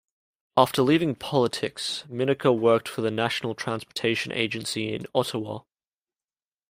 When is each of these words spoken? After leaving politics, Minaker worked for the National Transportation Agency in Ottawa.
After 0.57 0.81
leaving 0.81 1.13
politics, 1.13 2.05
Minaker 2.09 2.51
worked 2.57 2.87
for 2.87 3.01
the 3.01 3.11
National 3.11 3.53
Transportation 3.53 4.31
Agency 4.31 4.93
in 4.95 5.05
Ottawa. 5.13 5.59